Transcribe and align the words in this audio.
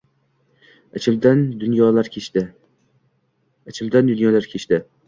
Ichimdan 0.99 1.43
dunyolar 1.65 2.11
kechdi 4.49 4.83